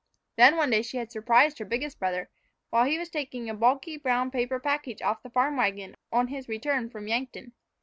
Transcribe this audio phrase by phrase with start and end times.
[0.35, 2.31] Then one day she had surprised her biggest brother
[2.71, 6.49] while he was taking a bulky brown paper package off the farm wagon on his
[6.49, 7.53] return from Yankton.